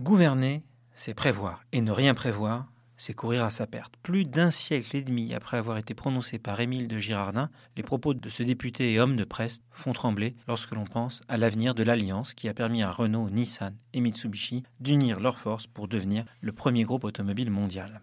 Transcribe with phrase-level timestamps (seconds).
[0.00, 0.62] Gouverner,
[0.94, 3.92] c'est prévoir, et ne rien prévoir, c'est courir à sa perte.
[4.02, 8.14] Plus d'un siècle et demi après avoir été prononcés par Émile de Girardin, les propos
[8.14, 11.82] de ce député et homme de presse font trembler lorsque l'on pense à l'avenir de
[11.82, 16.52] l'alliance qui a permis à Renault, Nissan et Mitsubishi d'unir leurs forces pour devenir le
[16.52, 18.00] premier groupe automobile mondial.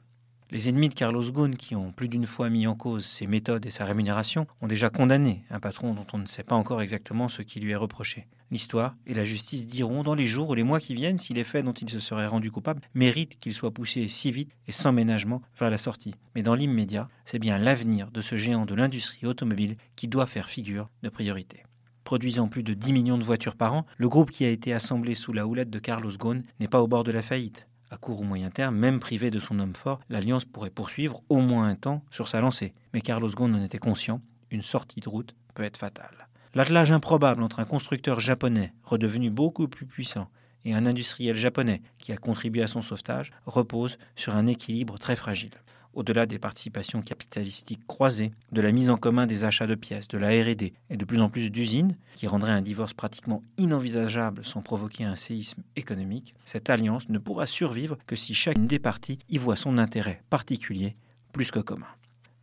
[0.49, 3.65] Les ennemis de Carlos Ghosn, qui ont plus d'une fois mis en cause ses méthodes
[3.65, 7.27] et sa rémunération, ont déjà condamné un patron dont on ne sait pas encore exactement
[7.27, 8.27] ce qui lui est reproché.
[8.49, 11.43] L'histoire et la justice diront dans les jours ou les mois qui viennent si les
[11.43, 14.93] faits dont il se serait rendu coupable méritent qu'il soit poussé si vite et sans
[14.93, 16.15] ménagement vers la sortie.
[16.33, 20.47] Mais dans l'immédiat, c'est bien l'avenir de ce géant de l'industrie automobile qui doit faire
[20.47, 21.63] figure de priorité.
[22.05, 25.13] Produisant plus de 10 millions de voitures par an, le groupe qui a été assemblé
[25.13, 27.67] sous la houlette de Carlos Ghosn n'est pas au bord de la faillite.
[27.89, 31.37] À court ou moyen terme, même privé de son homme fort, l'Alliance pourrait poursuivre au
[31.37, 32.73] moins un temps sur sa lancée.
[32.93, 36.27] Mais Carlos Ghosn en était conscient, une sortie de route peut être fatale.
[36.53, 40.29] L'attelage improbable entre un constructeur japonais, redevenu beaucoup plus puissant,
[40.65, 45.15] et un industriel japonais qui a contribué à son sauvetage repose sur un équilibre très
[45.15, 45.51] fragile
[45.97, 50.19] au-delà des participations capitalistiques croisées, de la mise en commun des achats de pièces, de
[50.19, 54.61] la RD et de plus en plus d'usines, qui rendraient un divorce pratiquement inenvisageable sans
[54.61, 59.39] provoquer un séisme économique, cette alliance ne pourra survivre que si chacune des parties y
[59.39, 60.95] voit son intérêt particulier
[61.33, 61.87] plus que commun.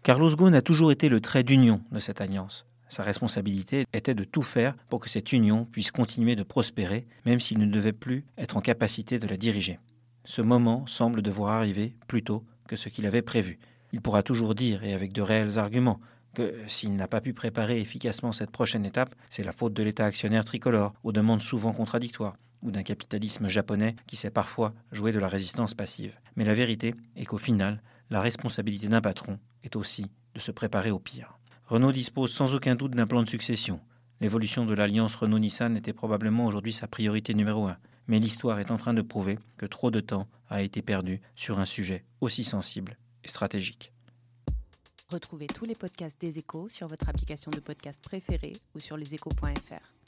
[0.02, 2.66] Carlos Ghosn a toujours été le trait d'union de cette alliance.
[2.88, 7.40] Sa responsabilité était de tout faire pour que cette union puisse continuer de prospérer, même
[7.40, 9.78] s'il ne devait plus être en capacité de la diriger.
[10.24, 13.58] Ce moment semble devoir arriver plus tôt que ce qu'il avait prévu.
[13.92, 16.00] Il pourra toujours dire, et avec de réels arguments,
[16.34, 20.04] que s'il n'a pas pu préparer efficacement cette prochaine étape, c'est la faute de l'État
[20.04, 25.18] actionnaire tricolore, aux demandes souvent contradictoires, ou d'un capitalisme japonais qui sait parfois jouer de
[25.18, 26.18] la résistance passive.
[26.36, 30.90] Mais la vérité est qu'au final, la responsabilité d'un patron est aussi de se préparer
[30.90, 31.38] au pire.
[31.66, 33.80] Renault dispose sans aucun doute d'un plan de succession.
[34.20, 37.76] L'évolution de l'alliance Renault-Nissan était probablement aujourd'hui sa priorité numéro un
[38.06, 41.58] mais l'histoire est en train de prouver que trop de temps a été perdu sur
[41.58, 43.92] un sujet aussi sensible et stratégique.
[45.10, 50.03] Retrouvez tous les podcasts des échos sur votre application de podcast préférée ou sur leséchos.fr.